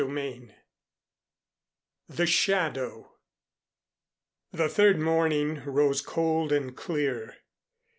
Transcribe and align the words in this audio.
VI 0.03 0.55
THE 2.09 2.25
SHADOW 2.25 3.07
The 4.51 4.67
third 4.67 4.99
morning 4.99 5.63
rose 5.65 6.01
cold 6.01 6.51
and 6.51 6.75
clear. 6.75 7.35